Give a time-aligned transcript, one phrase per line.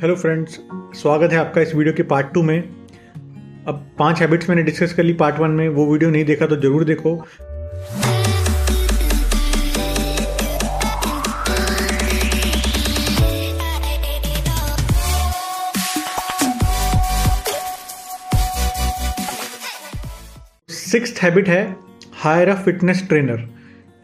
[0.00, 0.58] Hello friends
[0.98, 2.58] स्वागत है आपका इस वीडियो के पार्ट टू में।
[3.68, 6.56] अब पाँच हैबिट्स मैंने डिस्कस कर ली पार्ट वन में, वो वीडियो नहीं देखा तो
[6.56, 7.14] ज़रूर देखो।
[20.70, 21.62] सिक्स हैबिट है
[22.22, 23.46] हायर अ फिटनेस ट्रेनर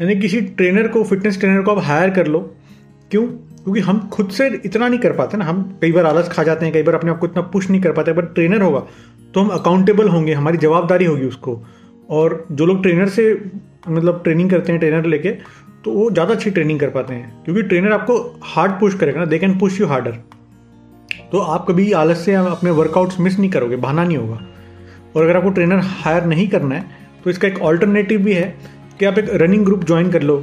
[0.01, 2.41] यानी किसी ट्रेनर को फिटनेस ट्रेनर को आप हायर कर लो।
[3.11, 3.27] क्यों?
[3.27, 6.65] क्योंकि हम खुद से इतना नहीं कर पाते ना। हम कई बार आलस खा जाते
[6.65, 8.81] हैं, कई बार अपने आप को इतना पुश नहीं कर पाते। बट ट्रेनर होगा
[9.35, 11.61] तो हम अकाउंटेबल होंगे, हमारी जवाबदारी होगी उसको।
[12.11, 13.33] और जो लोग ट्रेनर से
[13.89, 15.31] मतलब ट्रेनिंग करते हैं ट्रेनर लेके
[15.85, 19.27] तो वो ज़्यादा अच्छी ट्रेनिंग कर पाते हैं। क्योंकि ट्रेनर आपको हार्ड पुश करेगा ना
[19.27, 20.19] they can push you harder
[21.33, 24.41] तो आप कभी आलस से अपने वर्कआउट्स मिस नहीं करोगे, बहाना नहीं होगा।
[25.17, 26.85] और अगर आपको ट्रेनर हायर नहीं करना है
[27.25, 28.55] तो इसका एक ऑल्टरनेटिव भी है
[28.99, 30.43] कि आप एक रनिंग ग्रुप ज्वाइन कर लो।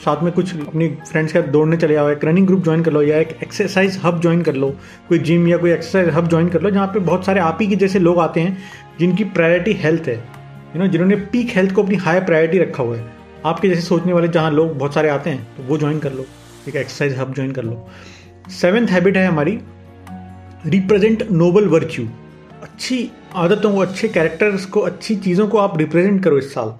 [0.00, 2.92] साथ में कुछ अपनी फ्रेंड्स के साथ दौड़ने चले जाओ, एक रनिंग ग्रुप ज्वाइन कर
[2.92, 4.68] लो या एक एक्सरसाइज हब ज्वाइन कर लो,
[5.08, 7.66] कोई जिम या कोई एक्सरसाइज हब ज्वाइन कर लो, जहाँ पे बहुत सारे आप ही
[7.66, 8.56] के जैसे लोग आते हैं,
[8.98, 12.96] जिनकी प्रायोरिटी हेल्थ है। यू नो जिन्होंने पीक हेल्थ को अपनी हाई प्रायोरिटी रखा हुआ
[12.96, 13.04] है।
[13.46, 16.26] आपके जैसे सोचने वाले जहाँ लोग बहुत सारे आते हैं तो वो ज्वाइन कर लो,
[16.68, 17.86] एक एक्सरसाइज हब ज्वाइन कर लो।
[18.50, 19.58] सेवेंथ हैबिट है हमारी
[20.66, 22.08] रिप्रेजेंट नोबल वर्च्यू
[22.62, 26.74] अच्छी आदतों को, अच्छे कैरेक्टर्स को, अच्छी चीज़ों को आप रिप्रेजेंट करो इस साल।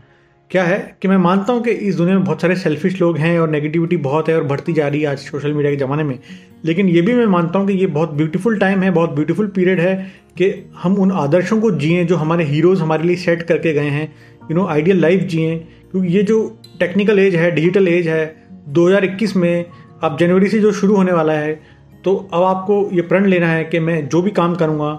[0.51, 3.39] क्या है कि मैं मानता हूँ कि इस दुनिया में बहुत सारे सेल्फिश लोग हैं
[3.41, 6.19] और नेगेटिविटी बहुत है और बढ़ती जा रही है आज सोशल मीडिया के ज़माने में।
[6.65, 9.81] लेकिन ये भी मैं मानता हूँ कि ये बहुत ब्यूटीफुल टाइम है, बहुत ब्यूटीफुल पीरियड
[9.81, 9.95] है
[10.39, 10.51] कि
[10.83, 14.13] हम उन आदर्शों को जिए जो हमारे हीरोज़ हमारे लिए सेट करके गए हैं
[14.51, 15.57] यू नो आइडियल लाइफ जिए।
[15.91, 16.43] क्योंकि ये जो
[16.81, 18.37] टेक्निकल एज है डिजिटल एज है
[18.75, 19.65] 2021 में
[20.03, 21.61] अब जनवरी से जो शुरू होने वाला है
[22.05, 24.91] तो अब आपको ये प्रण लेना है कि मैं जो भी काम करूँगा,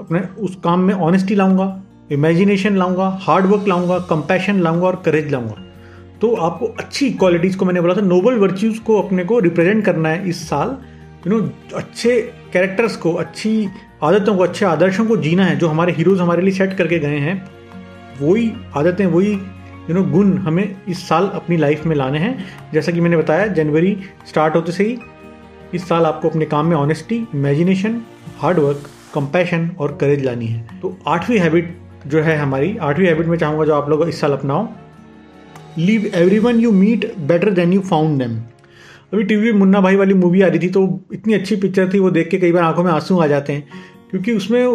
[0.00, 1.82] अपने उस काम में ऑनेस्टी लाऊँगा।
[2.12, 5.62] इमेजिनेशन लाऊँगा हार्ड वर्क लाऊँगा कंपैशन लाऊँगा और करेज लाऊँगा।
[6.20, 10.08] तो आपको अच्छी क्वालिटीज़ को मैंने बोला था नोबल वर्च्यूज़ को अपने को रिप्रेजेंट करना
[10.08, 10.76] है इस साल।
[11.26, 12.20] यू नो अच्छे
[12.52, 13.68] कैरेक्टर्स को, अच्छी
[14.02, 17.18] आदतों को, अच्छे आदर्शों को जीना है, जो हमारे हीरोज़ हमारे लिए सेट करके गए
[17.18, 17.36] हैं।
[18.20, 19.32] वही आदतें, वही
[19.90, 23.46] यू नो गुण हमें इस साल अपनी लाइफ में लाने हैं। जैसा कि मैंने बताया,
[23.46, 23.96] जनवरी
[24.28, 24.98] स्टार्ट होते से ही
[25.74, 28.00] इस साल आपको अपने काम में honesty imagination
[28.38, 31.76] hard work compassion और करेज लानी है। तो आठवीं हैबिट
[32.06, 34.68] जो है हमारी आठवीं हैबिट में चाहूँगा जो आप लोग इस साल अपनाओ
[35.78, 38.36] leave everyone you meet better than you found them
[39.12, 40.82] अभी टीवी मुन्ना भाई वाली मूवी आ रही थी तो
[41.12, 43.68] इतनी अच्छी पिक्चर थी, वो देख के कई बार आँखों में आँसू आ जाते हैं।
[44.10, 44.66] क्योंकि उसमें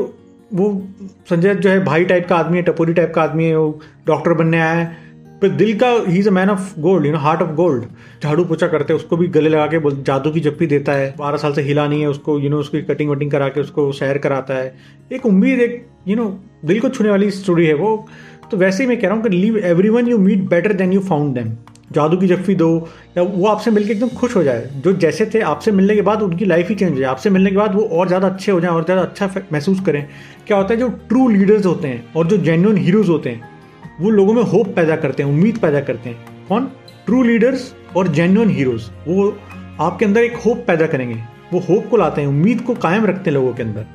[0.53, 0.87] वो
[1.29, 4.33] संजय जो है भाई टाइप का आदमी है टपोरी टाइप का आदमी है, वो डॉक्टर
[4.33, 5.06] बनने आया है।
[5.41, 7.83] पर दिल का ही is a man of gold you know heart of gold
[8.23, 11.37] झाड़ू पोछा करते हैं उसको भी गले लगा के जादू की जप्पी देता है। बारह
[11.37, 13.61] साल से हिला नहीं है उसको यू you नो know, उसकी कटिंग वटिंग करा के
[13.61, 14.73] उसको सैर कराता है।
[15.11, 16.29] एक उम्मीद एक यू नो
[16.65, 18.05] दिल को छूने वाली स्टोरी है वो।
[18.51, 19.57] तो वैसे ही मैं कह रहा हूँ कि leave
[19.89, 21.51] everyone you meet better than you found them
[21.93, 22.69] जादू की जफ्फी दो
[23.17, 26.21] या वो आपसे मिलकर एकदम खुश हो जाए। जो जैसे थे आपसे मिलने के बाद
[26.21, 28.59] उनकी लाइफ ही चेंज हो जाए। आपसे मिलने के बाद वो और ज़्यादा अच्छे हो
[28.61, 30.07] जाए और ज़्यादा अच्छा महसूस करें।
[30.47, 33.55] क्या होता है जो ट्रू लीडर्स होते हैं और जो जेन्यून हीरोज़ होते हैं
[34.01, 36.65] वो लोगों में होप पैदा करते हैं, उम्मीद पैदा करते हैं। कौन?
[37.05, 39.39] ट्रू लीडर्स और जेन्युन हीरोज वो
[39.81, 43.29] आपके अंदर एक होप पैदा करेंगे। वो होप को लाते हैं, उम्मीद को कायम रखते
[43.29, 43.85] हैं लोगों के अंदर।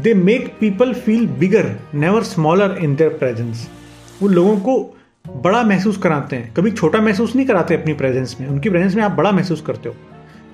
[0.00, 3.70] They make people feel bigger never smaller in their presence
[4.22, 4.96] वो लोगों को
[5.36, 9.02] बड़ा महसूस कराते हैं। कभी छोटा महसूस नहीं कराते अपनी प्रेजेंस में। उनकी प्रेजेंस में
[9.02, 9.94] आप बड़ा महसूस करते हो।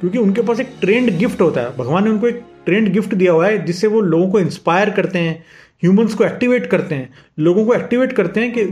[0.01, 3.33] क्योंकि उनके पास एक ट्रेंड गिफ्ट होता है। भगवान ने उनको एक ट्रेंड गिफ्ट दिया
[3.33, 5.45] हुआ है, जिससे वो लोगों को इंस्पायर करते हैं।
[5.83, 8.65] ह्यूमंस को एक्टिवेट करते हैं, लोगों को एक्टिवेट करते हैं कि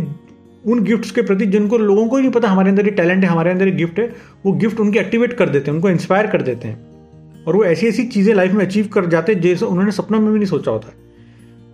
[0.65, 3.31] उन गिफ्ट्स के प्रति जिनको लोगों को ही नहीं पता, हमारे अंदर ये टैलेंट है,
[3.31, 4.06] हमारे अंदर ये गिफ्ट है,
[4.47, 7.87] वो गिफ्ट उनके एक्टिवेट कर देते हैं, उनको इंस्पायर कर देते हैं। और वो ऐसी
[7.87, 10.70] ऐसी चीज़ें लाइफ में अचीव कर जाते हैं जैसे उन्होंने सपनों में भी नहीं सोचा
[10.70, 10.93] होता।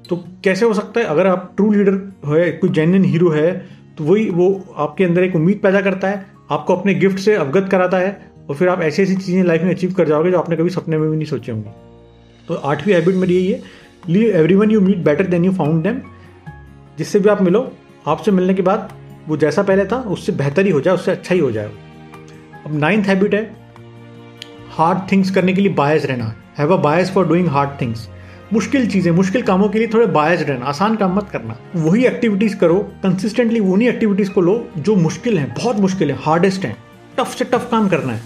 [0.08, 1.06] तो कैसे हो सकता है?
[1.06, 1.92] अगर आप ट्रू लीडर
[2.26, 3.52] है, कोई जेन्यन हीरो है
[3.98, 7.68] तो वही वो आपके अंदर एक उम्मीद पैदा करता है, आपको अपने गिफ्ट से अवगत
[7.70, 8.10] कराता है,
[8.48, 10.98] और फिर आप ऐसी ऐसी चीज़ें लाइफ में अचीव कर जाओगे जो आपने कभी सपने
[10.98, 11.70] में भी नहीं सोचे होंगे।
[12.48, 13.60] तो आठवीं हैबिट मेरी यही है
[14.54, 16.00] everyone you meet better than you found them
[16.98, 17.72] जिससे भी आप मिलो,
[18.06, 18.92] आपसे मिलने के बाद
[19.28, 21.70] वो जैसा पहले था, उससे बेहतर ही हो जाए, उससे अच्छा ही हो जाए।
[22.66, 23.56] अब नाइन्थ हैबिट है
[24.70, 28.08] हार्ड थिंग्स करने के लिए बायस रहना। Have a bias for doing hard things
[28.52, 32.56] मुश्किल चीज़ें, मुश्किल कामों के लिए थोड़े बायस रहना, आसान काम मत करना। वही एक्टिविटीज़
[32.56, 36.76] करो कंसिस्टेंटली उन्हीं एक्टिविटीज़ को लो, जो मुश्किल है, बहुत मुश्किल है हार्डेस्ट है।
[37.18, 38.20] टफ से टफ काम करना है।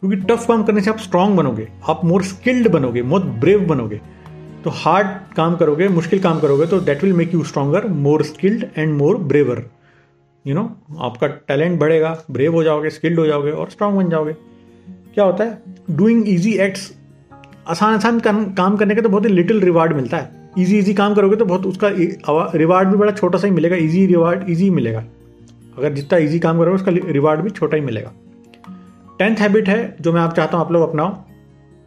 [0.00, 4.00] क्योंकि टफ काम करने से आप स्ट्रांग बनोगे, आप मोर स्किल्ड बनोगे मोर ब्रेव बनोगे।
[4.64, 8.64] तो हार्ड काम करोगे, मुश्किल काम करोगे तो that will make you stronger more skilled
[8.78, 9.62] and more braver
[10.44, 10.62] you know
[11.00, 14.32] आपका टैलेंट बढ़ेगा ब्रेव हो जाओगे स्किल्ड हो जाओगे और स्ट्रांग बन जाओगे।
[15.14, 15.62] क्या होता है?
[15.90, 16.92] डूइंग ईजी एक्ट्स
[17.68, 21.14] आसान आसान काम करने का तो बहुत ही लिटिल रिवार्ड मिलता है। ईजी ईजी काम
[21.14, 21.90] करोगे तो बहुत उसका
[22.56, 25.04] रिवार्ड भी बड़ा छोटा सा ही मिलेगा ईजी रिवार्ड ईजी मिलेगा।
[25.78, 28.12] अगर जितना ईजी काम करोगे, उसका रिवार्ड भी छोटा ही मिलेगा।
[29.18, 31.10] टेंथ हैबिट है, जो मैं आप चाहता हूँ आप लोग अपनाओ,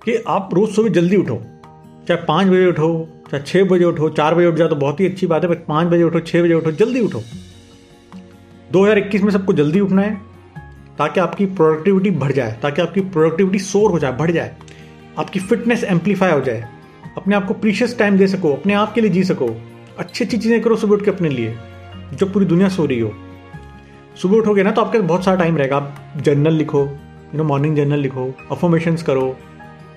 [0.01, 1.41] कि आप रोज़ सुबह जल्दी उठो।
[2.07, 5.05] चाहे पाँच बजे उठो, चाहे छः बजे उठो, चार बजे उठ जाओ तो बहुत ही
[5.05, 7.21] अच्छी बात है पाँच बजे उठो छः बजे उठो, जल्दी उठो।
[8.71, 10.15] 2021 में सबको जल्दी उठना है,
[10.97, 14.55] ताकि आपकी प्रोडक्टिविटी बढ़ जाए, ताकि आपकी प्रोडक्टिविटी सोर हो जाए, बढ़ जाए,
[15.19, 16.67] आपकी फिटनेस एम्पलीफाई हो जाए।
[17.17, 19.47] अपने आप को प्रीशियस टाइम दे सको, अपने आप के लिए जी सको।
[19.99, 21.55] अच्छी अच्छी चीज़ें करो सुबह उठ के अपने लिए,
[22.13, 23.13] जब पूरी दुनिया सो रही हो।
[24.21, 27.43] सुबह उठोगे ना तो आपके पास बहुत सारा टाइम रहेगा। आप जर्नल लिखो यू नो
[27.43, 29.35] मॉर्निंग जर्नल लिखो अफॉर्मेशंस करो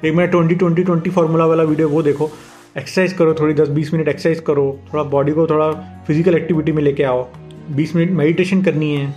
[0.05, 2.31] एक मेरा ट्वेंटी ट्वेंटी ट्वेंटी फार्मूला वाला वीडियो वो देखो।
[2.77, 5.71] एक्सरसाइज करो थोड़ी, दस, बीस मिनट एक्सरसाइज करो। थोड़ा बॉडी को थोड़ा
[6.07, 7.27] फ़िज़िकल एक्टिविटी में लेके आओ।
[7.71, 9.15] बीस मिनट मेडिटेशन करनी है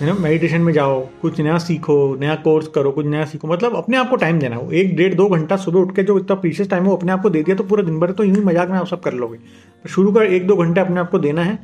[0.00, 3.74] है ना मेडिटेशन में जाओ। कुछ नया सीखो, नया कोर्स करो, कुछ नया सीखो। मतलब
[3.76, 6.36] अपने आप को टाइम देना हो। एक, डेढ़, दो घंटा सुबह उठ के जो इतना
[6.36, 8.68] प्रीशियस टाइम हो अपने आप को दे दिया तो पूरा दिन भर तो यूँ मज़ाक
[8.68, 11.42] में आप सब कर लोगे। तो शुरू कर, एक, दो घंटे अपने आप को देना
[11.42, 11.58] है।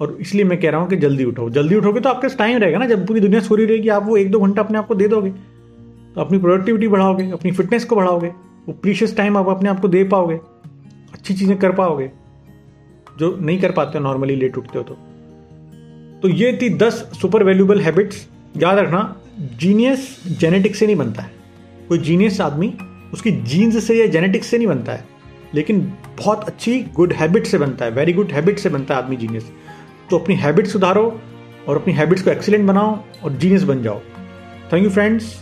[0.00, 2.78] और इसलिए मैं कह रहा हूँ कि जल्दी उठो। जल्दी उठोगे तो आपके टाइम रहेगा
[2.78, 4.94] ना। जब पूरी दुनिया सो रही रहेगी, आप वो एक, दो घंटा अपने आप को
[4.94, 5.32] दे दोगे।
[6.16, 10.04] अपनी प्रोडक्टिविटी बढ़ाओगे, अपनी फिटनेस को बढ़ाओगे, वो प्रीशियस टाइम आप अपने आप को दे
[10.04, 10.34] पाओगे,
[11.14, 12.10] अच्छी चीज़ें कर पाओगे,
[13.18, 14.94] जो नहीं कर पाते हो नॉर्मली लेट उठते हो तो।
[16.22, 18.26] तो ये थी दस सुपर वैल्यूबल हैबिट्स
[18.56, 19.16] याद रखना
[19.60, 20.08] जीनियस
[20.40, 21.30] जेनेटिक्स से नहीं बनता है।
[21.88, 22.72] कोई जीनियस आदमी
[23.12, 25.04] उसकी जीन्स से या जेनेटिक्स से नहीं बनता है,
[25.54, 25.80] लेकिन
[26.18, 29.50] बहुत अच्छी गुड हैबिट से बनता है वेरी गुड हैबिट से बनता है आदमी जीनियस
[30.10, 31.20] तो अपनी हैबिट सुधारो
[31.68, 34.00] और अपनी हैबिट्स को एक्सीलेंट बनाओ और जीनियस बन जाओ।
[34.72, 35.34] थैंक यू फ्रेंड्स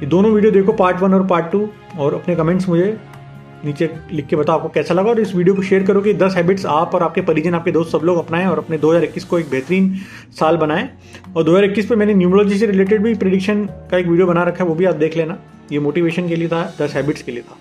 [0.00, 1.68] ये दोनों वीडियो देखो पार्ट वन और पार्ट टू
[1.98, 2.96] और अपने कमेंट्स मुझे
[3.64, 6.34] नीचे लिख के बताओ आपको कैसा लगा, और इस वीडियो को शेयर करो कि दस
[6.36, 9.50] हैबिट्स आप और आपके परिजन, आपके दोस्त सब लोग अपनाएँ और अपने 2021 को एक
[9.50, 9.94] बेहतरीन
[10.38, 10.88] साल बनाएँ।
[11.36, 14.68] और 2021 पे मैंने न्यूमरोलॉजी से रिलेटेड भी प्रिडिक्शन का एक वीडियो बना रखा है,
[14.70, 15.38] वो भी आप देख लेना।
[15.72, 17.56] ये मोटिवेशन के लिए था, दस हैबिट्स के लिए था।